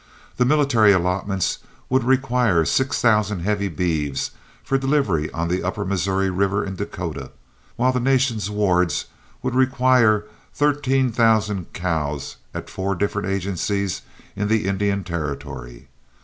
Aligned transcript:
The 0.37 0.45
military 0.45 0.91
allotments 0.93 1.59
would 1.87 2.03
require 2.03 2.65
six 2.65 2.99
thousand 2.99 3.41
heavy 3.41 3.67
beeves 3.67 4.31
for 4.63 4.79
delivery 4.79 5.29
on 5.29 5.47
the 5.47 5.61
upper 5.61 5.85
Missouri 5.85 6.31
River 6.31 6.65
in 6.65 6.75
Dakota, 6.75 7.29
while 7.75 7.91
the 7.91 7.99
nation's 7.99 8.49
wards 8.49 9.05
would 9.43 9.53
require 9.53 10.25
thirteen 10.55 11.11
thousand 11.11 11.71
cows 11.73 12.37
at 12.51 12.67
four 12.67 12.95
different 12.95 13.27
agencies 13.27 14.01
in 14.35 14.47
the 14.47 14.65
Indian 14.65 15.03
Territory. 15.03 15.87